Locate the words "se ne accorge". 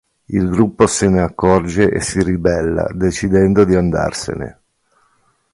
0.87-1.91